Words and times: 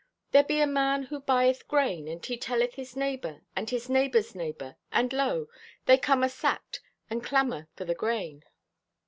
"There 0.31 0.43
be 0.43 0.59
a 0.59 0.65
man 0.65 1.03
who 1.03 1.19
buyeth 1.19 1.67
grain 1.67 2.07
and 2.07 2.25
he 2.25 2.35
telleth 2.35 2.73
his 2.73 2.95
neighbor 2.95 3.43
and 3.55 3.69
his 3.69 3.87
neighbor's 3.87 4.33
neighbor, 4.33 4.75
and 4.91 5.13
lo, 5.13 5.47
they 5.85 5.99
come 5.99 6.23
asacked 6.23 6.79
and 7.07 7.23
clamor 7.23 7.67
for 7.75 7.85
the 7.85 7.93
grain. 7.93 8.43